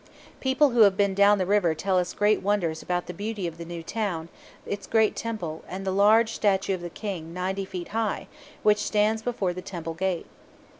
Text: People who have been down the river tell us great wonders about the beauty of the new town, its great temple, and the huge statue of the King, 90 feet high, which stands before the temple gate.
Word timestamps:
People 0.39 0.71
who 0.71 0.81
have 0.81 0.97
been 0.97 1.13
down 1.13 1.37
the 1.37 1.45
river 1.45 1.75
tell 1.75 1.99
us 1.99 2.15
great 2.15 2.41
wonders 2.41 2.81
about 2.81 3.05
the 3.05 3.13
beauty 3.13 3.45
of 3.45 3.59
the 3.59 3.65
new 3.65 3.83
town, 3.83 4.29
its 4.65 4.87
great 4.87 5.15
temple, 5.15 5.63
and 5.69 5.85
the 5.85 5.93
huge 5.93 6.31
statue 6.33 6.73
of 6.73 6.81
the 6.81 6.89
King, 6.89 7.35
90 7.35 7.65
feet 7.65 7.87
high, 7.89 8.27
which 8.63 8.79
stands 8.79 9.21
before 9.21 9.53
the 9.53 9.61
temple 9.61 9.93
gate. 9.93 10.25